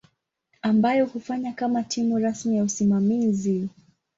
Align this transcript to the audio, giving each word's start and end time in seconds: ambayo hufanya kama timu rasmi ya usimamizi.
ambayo 0.61 1.05
hufanya 1.05 1.53
kama 1.53 1.83
timu 1.83 2.19
rasmi 2.19 2.55
ya 2.57 2.63
usimamizi. 2.63 3.69